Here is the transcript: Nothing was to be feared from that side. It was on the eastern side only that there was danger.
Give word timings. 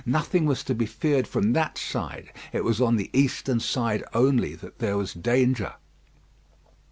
Nothing 0.03 0.45
was 0.47 0.63
to 0.63 0.73
be 0.73 0.87
feared 0.87 1.27
from 1.27 1.53
that 1.53 1.77
side. 1.77 2.33
It 2.53 2.63
was 2.63 2.81
on 2.81 2.95
the 2.95 3.11
eastern 3.13 3.59
side 3.59 4.03
only 4.15 4.55
that 4.55 4.79
there 4.79 4.97
was 4.97 5.13
danger. 5.13 5.75